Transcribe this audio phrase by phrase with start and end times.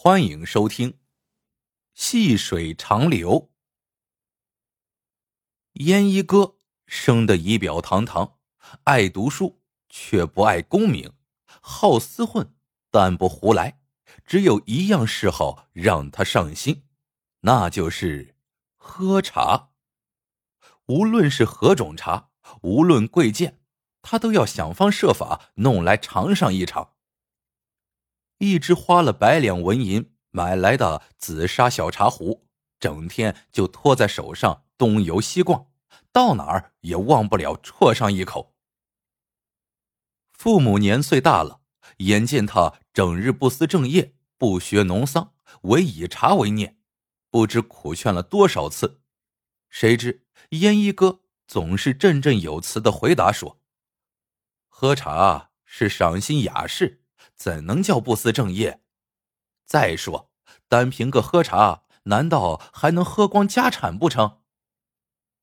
[0.00, 0.92] 欢迎收听
[1.92, 3.30] 《细水长流》。
[5.72, 6.54] 烟一哥
[6.86, 8.38] 生得仪表堂堂，
[8.84, 11.14] 爱读书却不爱功名，
[11.60, 12.54] 好厮混
[12.92, 13.80] 但不胡来。
[14.24, 16.84] 只有一样嗜好让他上心，
[17.40, 18.36] 那就是
[18.76, 19.70] 喝茶。
[20.86, 22.30] 无论是何种茶，
[22.62, 23.60] 无论贵贱，
[24.00, 26.94] 他都要想方设法弄来尝上一场。
[28.38, 32.46] 一只花了百两纹银买来的紫砂小茶壶，
[32.80, 35.66] 整天就托在手上东游西逛，
[36.12, 38.54] 到哪儿也忘不了啜上一口。
[40.32, 41.60] 父母年岁大了，
[41.98, 46.78] 眼见他整日不思正业，不学农桑，唯以茶为念，
[47.30, 49.00] 不知苦劝了多少次，
[49.68, 53.60] 谁知烟一哥总是振振有词的回答说
[54.68, 56.97] ：“喝茶是赏心雅事。”
[57.38, 58.82] 怎能叫不思正业？
[59.64, 60.32] 再说，
[60.68, 64.40] 单凭个喝茶，难道还能喝光家产不成？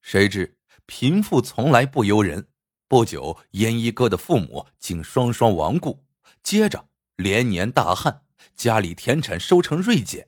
[0.01, 2.49] 谁知贫富从来不由人，
[2.89, 6.05] 不久，烟一哥的父母竟双双亡故，
[6.43, 8.23] 接着连年大旱，
[8.55, 10.27] 家里田产收成锐减，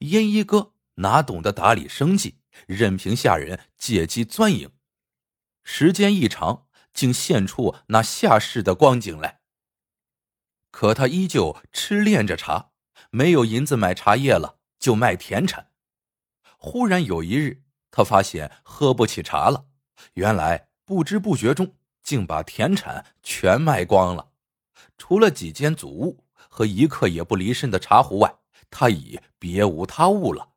[0.00, 4.72] 烟一哥哪懂得打理生计，任凭下人借机钻营，
[5.62, 9.40] 时间一长，竟现出那下世的光景来。
[10.76, 12.72] 可他依旧痴恋着茶，
[13.08, 15.70] 没有银子买茶叶了，就卖田产。
[16.58, 19.68] 忽然有一日，他发现喝不起茶了，
[20.12, 24.32] 原来不知不觉中竟把田产全卖光了，
[24.98, 28.36] 除了几间祖屋和一刻也不离身的茶壶外，
[28.68, 30.50] 他已别无他物了。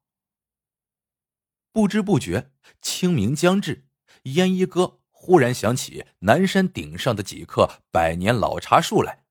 [1.71, 3.87] 不知不觉，清明将至，
[4.23, 9.23] 烟一哥忽然想起南山顶上的几棵百年老茶树来。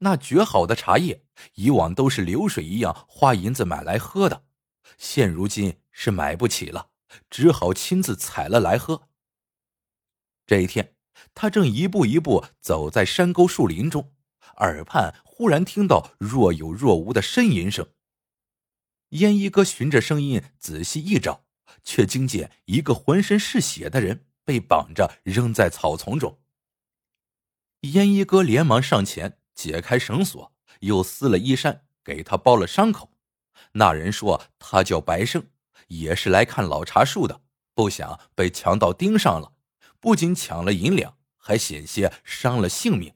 [0.00, 4.44] 那绝好的茶叶，以往都是流水一样花银子买来喝的，
[4.96, 6.90] 现如今是买不起了，
[7.28, 9.08] 只好亲自采了来喝。
[10.46, 10.94] 这一天，
[11.34, 14.12] 他正一步一步走在山沟树林中，
[14.58, 17.88] 耳畔忽然听到若有若无的呻吟声。
[19.10, 21.44] 烟一哥循着声音仔细一找，
[21.82, 26.38] 却惊见一个浑身是血的人被绑着扔在草丛中。
[27.80, 29.40] 烟一哥连忙上前。
[29.58, 30.52] 解开绳索，
[30.82, 33.10] 又撕了衣衫，给他包了伤口。
[33.72, 35.44] 那人说他叫白胜，
[35.88, 37.40] 也是来看老茶树的，
[37.74, 39.54] 不想被强盗盯上了，
[39.98, 43.12] 不仅抢了银两，还险些伤了性命。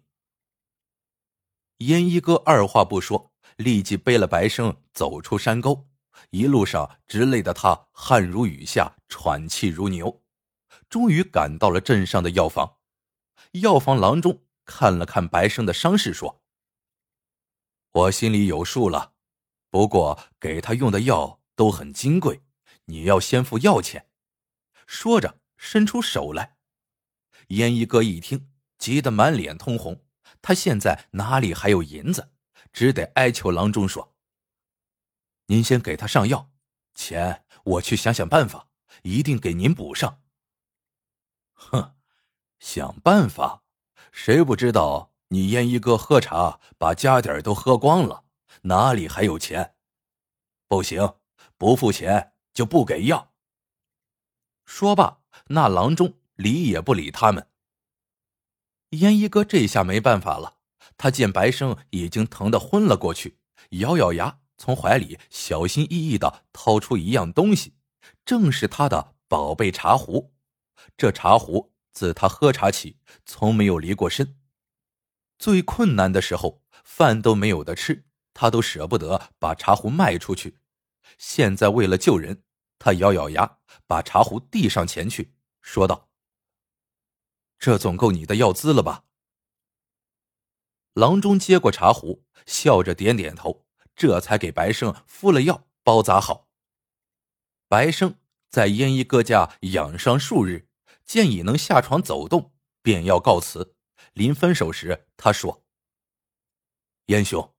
[1.78, 5.86] 烟一哥二话不说，立即背了白胜走出山沟，
[6.30, 10.20] 一路上直累得他汗如雨下，喘气如牛。
[10.88, 12.78] 终于赶到了镇上的药房，
[13.52, 14.40] 药房郎中。
[14.64, 16.42] 看了看白生的伤势，说
[17.92, 19.14] ：“我心里有数了，
[19.70, 22.42] 不过给他用的药都很金贵，
[22.86, 24.08] 你要先付药钱。”
[24.86, 26.56] 说着，伸出手来。
[27.48, 30.04] 烟一哥一听，急得满脸通红。
[30.40, 32.32] 他现在哪里还有银子，
[32.72, 34.14] 只得哀求郎中说
[35.46, 36.50] ：“您先给他上药，
[36.94, 38.68] 钱我去想想办法，
[39.02, 40.22] 一定给您补上。”
[41.52, 41.96] 哼，
[42.58, 43.61] 想办法。
[44.12, 48.24] 谁不知道你烟一哥喝茶把家底儿都喝光了，
[48.62, 49.74] 哪里还有钱？
[50.68, 51.14] 不行，
[51.56, 53.32] 不付钱就不给药。
[54.66, 57.48] 说罢，那郎中理也不理他们。
[58.90, 60.58] 烟一哥这下没办法了，
[60.98, 63.38] 他见白生已经疼得昏了过去，
[63.70, 67.74] 咬咬牙，从怀里小心翼翼的掏出一样东西，
[68.26, 70.34] 正是他的宝贝茶壶。
[70.96, 71.71] 这茶壶。
[71.92, 74.38] 自他喝茶起，从没有离过身。
[75.38, 80.58] 最困难的时候，饭都没有的吃，他都舍不得把茶壶卖出去。
[81.18, 82.44] 现在为了救人，
[82.78, 86.08] 他咬咬牙，把茶壶递上前去，说道
[87.58, 89.04] ：“这总够你的药资了吧？”
[90.94, 96.48] 郎中接过茶壶，笑着点点头，这才给白生敷了药，包扎好。
[97.68, 98.16] 白生
[98.50, 100.68] 在燕一哥家养伤数日。
[101.04, 102.52] 见已能下床走动，
[102.82, 103.76] 便要告辞。
[104.12, 105.64] 临分手时，他说
[107.06, 107.54] ：“燕兄，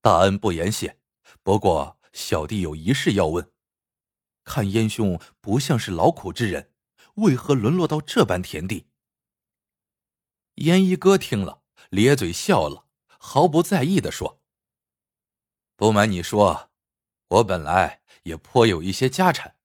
[0.00, 0.98] 大恩不言谢。
[1.42, 3.52] 不过小弟有一事要问。
[4.44, 6.72] 看燕兄不像是劳苦之人，
[7.16, 8.88] 为何沦落到这般田地？”
[10.56, 12.86] 燕一哥听了，咧嘴笑了，
[13.18, 14.42] 毫不在意的说
[15.76, 16.70] ：“不瞒你说，
[17.28, 19.56] 我本来也颇有一些家产，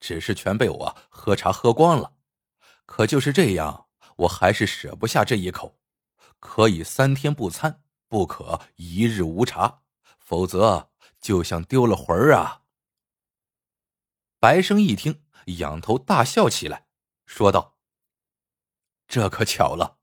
[0.00, 2.14] 只是全被我喝茶喝光了。”
[2.86, 5.78] 可就是这样，我还是舍不下这一口。
[6.38, 9.82] 可以三天不餐，不可一日无茶，
[10.18, 10.90] 否则
[11.20, 12.62] 就像丢了魂儿啊！
[14.38, 15.24] 白生一听，
[15.58, 16.86] 仰头大笑起来，
[17.24, 17.78] 说道
[19.08, 19.98] ：“这可巧了，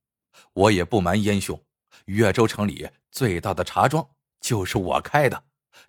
[0.53, 1.63] 我也不瞒燕兄，
[2.05, 4.09] 岳州城里最大的茶庄
[4.41, 5.45] 就是我开的，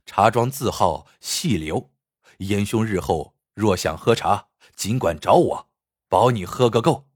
[0.06, 1.90] 茶庄字号细流。
[2.38, 5.70] 燕兄日后若想喝茶，尽管找我，
[6.08, 7.08] 保你喝个够。”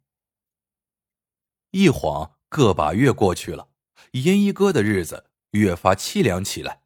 [1.72, 3.68] 一晃个把月过去了，
[4.12, 6.82] 烟一哥的日子越发凄凉起来，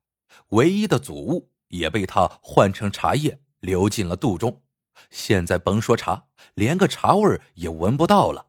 [0.49, 3.43] 唯一的祖物也被他换成茶叶。
[3.63, 4.65] 流进了肚中，
[5.09, 8.49] 现在甭说茶，连个茶味也闻不到了。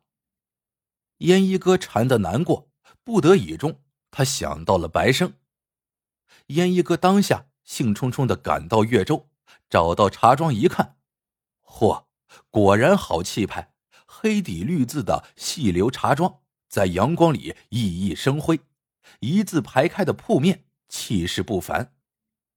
[1.20, 2.72] 烟一哥馋得难过，
[3.04, 5.36] 不得已中，他想到了白生。
[6.48, 9.30] 烟一哥当下兴冲冲的赶到岳州，
[9.70, 10.98] 找到茶庄一看，
[11.64, 12.06] 嚯，
[12.50, 13.74] 果然好气派，
[14.06, 16.40] 黑底绿字的“细流茶庄”
[16.70, 18.60] 在阳光里熠熠生辉，
[19.20, 21.94] 一字排开的铺面气势不凡，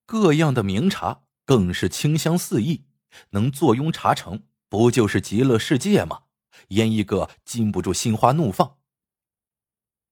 [0.04, 1.22] 各样的名茶。
[1.44, 2.86] 更是清香四溢，
[3.30, 6.24] 能坐拥茶城，不就是极乐世界吗？
[6.70, 8.78] 烟一哥禁不住心花怒放。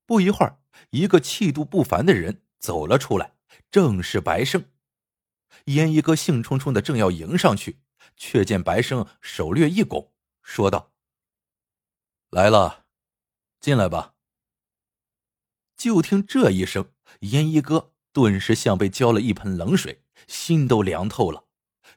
[0.06, 0.60] 不一会儿，
[0.90, 3.34] 一个气度不凡的人走了出来，
[3.72, 4.64] 正是白胜。
[5.64, 7.80] 烟一哥兴冲冲的正要迎上去，
[8.16, 10.12] 却见白生手略一拱，
[10.42, 10.92] 说道
[12.30, 12.86] ：“来了，
[13.60, 14.14] 进来吧。”
[15.76, 20.02] 就听这一声，烟一哥顿时像被浇了一盆冷水。
[20.28, 21.48] 心都凉透了，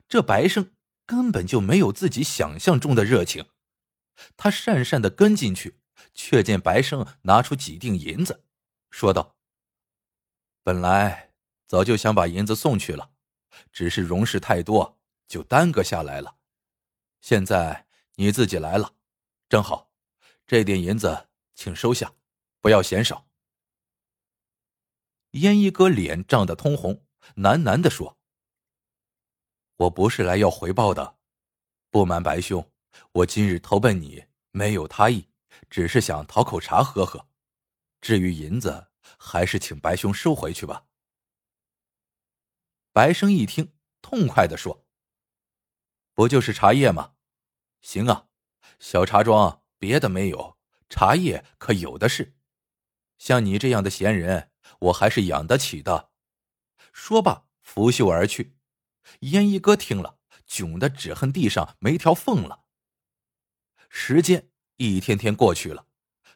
[0.10, 0.74] 这白生
[1.06, 3.46] 根本就没有自己想象中的热情。
[4.36, 5.80] 他讪讪的跟进去，
[6.14, 8.44] 却见白生拿出几锭银子，
[8.90, 9.38] 说道
[10.64, 11.32] ：“本来
[11.68, 13.12] 早就想把银子送去了，
[13.72, 14.97] 只是容事太多，
[15.28, 16.38] 就耽搁下来了。
[17.22, 18.94] 现在你自己来了，
[19.50, 19.92] 正好，
[20.46, 22.14] 这点银子请收下，
[22.62, 23.28] 不要嫌少。”
[25.32, 28.18] 烟一哥脸涨得通红，喃喃的说。
[29.76, 31.18] 我不是来要回报的，
[31.92, 32.72] 不瞒白兄，
[33.12, 35.30] 我今日投奔你没有他意，
[35.70, 37.28] 只是想讨口茶喝喝。
[38.02, 38.88] 至于银子，
[39.20, 40.86] 还是请白兄收回去吧。
[42.92, 43.72] 白生一听，
[44.02, 44.84] 痛快的说
[46.18, 47.14] ：“不就是茶叶吗？
[47.80, 48.26] 行啊，
[48.80, 50.58] 小茶庄别的没有，
[50.90, 52.36] 茶叶可有的是。
[53.20, 54.50] 像你这样的闲人，
[54.80, 56.10] 我还是养得起的。”
[56.92, 58.58] 说罢，拂袖而去。
[59.20, 60.18] 烟一哥听了，
[60.50, 62.64] 窘得只恨地上没条缝了。
[63.88, 65.86] 时间一天天过去了，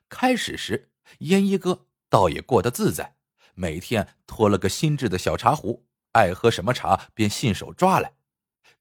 [0.10, 0.92] 开始时
[1.22, 3.18] 烟一哥倒也过得自在，
[3.56, 8.14] 每天托了个新制的小茶壶，爱喝什么茶便信手抓来。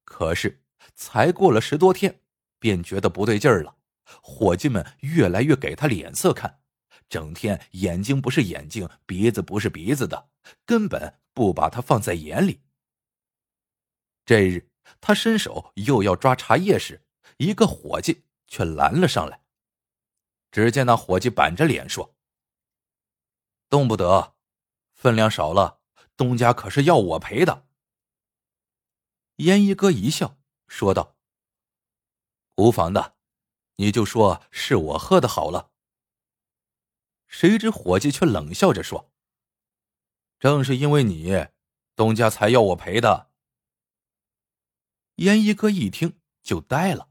[0.04, 0.62] 可是
[0.94, 2.20] 才过了十多天，
[2.58, 3.76] 便觉得不对劲儿了，
[4.22, 6.60] 伙计们越来越给他脸色看，
[7.08, 10.30] 整天眼睛不是眼睛，鼻子不是鼻子的，
[10.64, 12.60] 根本不把他放在眼里。
[14.24, 17.04] 这日，他伸手又要抓茶叶时，
[17.38, 19.42] 一个伙计却拦了上来。
[20.50, 22.16] 只见那伙计板着脸说
[23.70, 24.34] ：“动不得，
[24.94, 25.80] 分量少了，
[26.16, 27.68] 东家可是要我赔的。”
[29.38, 30.36] 烟一哥一笑，
[30.70, 31.16] 说道
[32.56, 33.16] ：“无妨的，
[33.76, 35.72] 你就说是我喝的好了。”
[37.26, 39.12] 谁知伙计却冷笑着说
[40.38, 41.48] ：“正是因为你，
[41.96, 43.32] 东家才要我赔的。”
[45.16, 47.10] 烟一哥一听就呆了，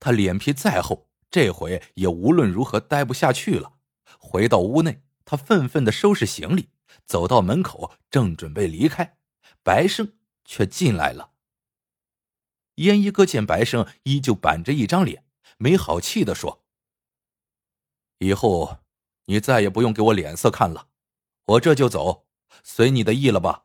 [0.00, 3.78] 他脸皮再厚，这回也无论如何待不下去了。
[4.18, 6.70] 回到屋内，他愤愤的收拾行李，
[7.06, 9.16] 走到门口，正准备离开，
[9.62, 11.32] 白胜却进来了。
[12.78, 15.24] 烟一哥见白胜依旧板着一张脸，
[15.56, 16.64] 没好气的说
[18.18, 18.78] ：“以后
[19.26, 20.88] 你再也不用给我脸色看了，
[21.44, 22.26] 我这就走，
[22.62, 23.64] 随你的意了吧。”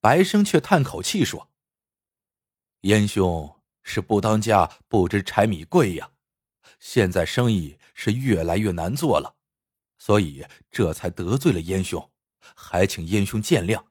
[0.00, 1.50] 白生却叹口气说。
[2.82, 6.12] 燕兄是不当家不知柴米贵呀，
[6.78, 9.36] 现在生意是越来越难做了，
[9.98, 13.86] 所以这才得罪了燕兄，还请燕兄见谅。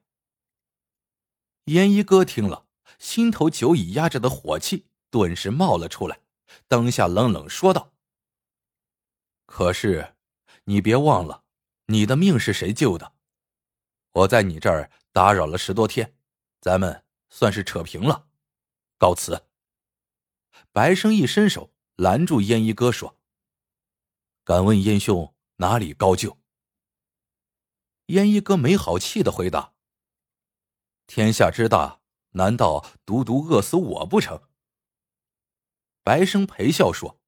[1.64, 2.65] 燕一哥听了，
[2.98, 6.20] 心头久已压着的火气顿时冒了出来，
[6.68, 7.92] 当下冷冷说道
[9.46, 10.16] ：“可是，
[10.64, 11.44] 你别忘了，
[11.86, 13.12] 你的命是谁救的？
[14.12, 16.16] 我在你这儿打扰了十多天，
[16.60, 18.28] 咱们算是扯平了。”
[18.98, 19.46] 告辞。
[20.72, 23.18] 白生一伸手拦住烟一哥，说
[24.42, 26.38] ：“敢问燕兄哪里高就？”
[28.06, 29.74] 烟一哥没好气的回答
[31.06, 32.00] ：“天下之大，
[32.36, 34.40] 难道独独饿死我不成？”
[36.04, 37.18] 白生陪笑说：“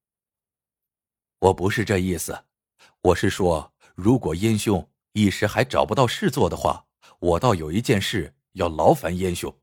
[1.40, 2.44] 我不是这意思，
[3.02, 6.86] 我是说，如果燕兄一时还找不到事做的话，
[7.18, 9.58] 我倒有一件事要劳烦燕兄。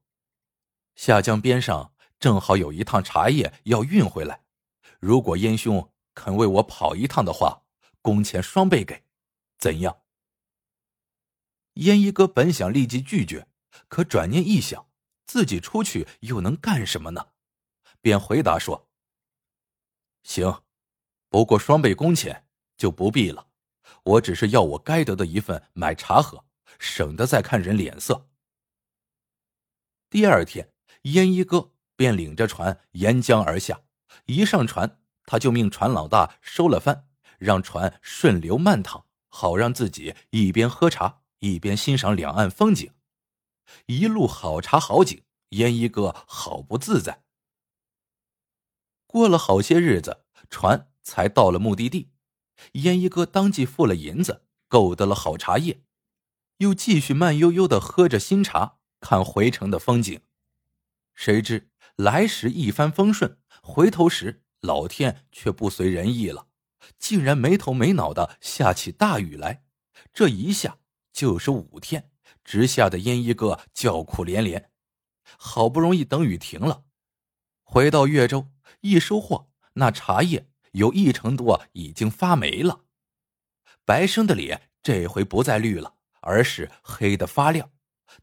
[0.96, 4.44] 下江边上正好有一趟茶叶要运回来，
[5.00, 7.64] 如果燕兄肯为我跑一趟的话，
[8.02, 9.04] 工钱双倍给，
[9.58, 10.02] 怎样？
[11.76, 13.48] 燕一哥本想立即拒绝，
[13.88, 14.88] 可转念一想，
[15.26, 17.28] 自己出去又能干什么呢？
[18.02, 18.88] 便回答说
[20.24, 20.64] ：“行，
[21.30, 22.46] 不过双倍工钱
[22.78, 23.48] 就不必了。
[24.04, 26.46] 我只是要我该得的一份买茶喝，
[26.78, 28.28] 省得再看人脸色。”
[30.10, 30.72] 第二天，
[31.04, 33.82] 烟一哥便领着船沿江而下。
[34.26, 42.94] 一上船，他就命船老大收了帆，让船顺流慢淌，好让自己一边喝茶一边欣赏两岸风景。
[43.88, 47.24] 一路好茶好景，烟一哥好不自在。
[49.06, 52.12] 过了好些日子，船才到了目的地。
[52.74, 55.84] 烟一哥当即付了银子，购得了好茶叶，
[56.58, 58.78] 又继续慢悠悠的喝着新茶。
[59.02, 60.22] 看回城的风景，
[61.14, 66.48] 谁知来时一帆风顺，回头时老天却不随人意了，
[66.98, 69.64] 竟然没头没脑的下起大雨来。
[70.12, 70.80] 这一下
[71.14, 72.10] 就是五天，
[72.46, 74.72] 直吓得燕一哥叫苦连连。
[75.38, 76.86] 好不容易等雨停了，
[77.64, 78.48] 回到岳州
[78.82, 82.86] 一收获，那茶叶有一成多已经发霉了。
[83.84, 87.72] 白生的脸这回不再绿了，而是黑的发亮。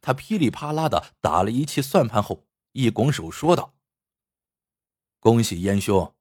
[0.00, 3.74] 他噼里啪啦的打了一气算盘后，一拱手说道
[5.18, 6.14] ：“恭喜燕兄，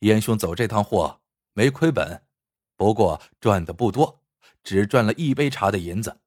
[0.00, 1.22] 燕兄走这趟货
[1.52, 2.26] 没亏本，
[2.76, 4.22] 不过赚的不多，
[4.62, 6.20] 只赚了一杯茶的银子。”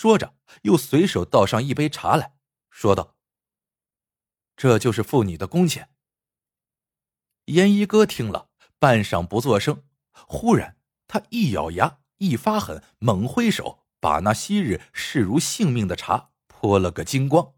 [0.00, 2.32] 说着，又随手倒上一杯茶来
[2.70, 3.16] 说道
[4.56, 5.90] ：“这就是付你的工钱。”
[7.52, 9.84] 烟一哥听了，半晌不作声，
[10.26, 13.84] 忽然他一咬牙，一发狠，猛挥手。
[14.00, 17.52] 把那昔日视如性命的茶泼了个精光。